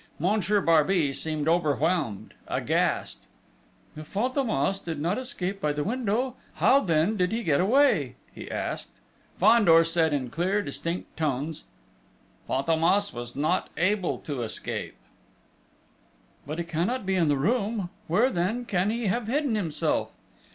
Monsieur 0.17 0.61
Barbey 0.61 1.13
seemed 1.13 1.47
overwhelmed 1.47 2.33
aghast. 2.47 3.27
"If 3.95 4.11
Fantômas 4.11 4.83
did 4.83 4.99
not 4.99 5.19
escape 5.19 5.61
by 5.61 5.73
the 5.73 5.83
window, 5.83 6.35
how 6.55 6.79
then 6.79 7.17
did 7.17 7.31
he 7.31 7.43
get 7.43 7.61
away?" 7.61 8.15
he 8.33 8.49
asked. 8.49 8.89
Fandor 9.37 9.83
said 9.83 10.11
in 10.11 10.31
clear, 10.31 10.63
distinct 10.63 11.15
tones: 11.15 11.65
"Fantômas 12.49 13.13
was 13.13 13.35
not 13.35 13.69
able 13.77 14.17
to 14.17 14.41
escape!..." 14.41 14.95
"But 16.47 16.57
he 16.57 16.63
cannot 16.63 17.05
be 17.05 17.13
in 17.13 17.27
the 17.27 17.37
room?... 17.37 17.91
Where, 18.07 18.31
then, 18.31 18.65
can 18.65 18.89
he 18.89 19.05
have 19.05 19.27
hidden 19.27 19.53
himself?" 19.53 20.09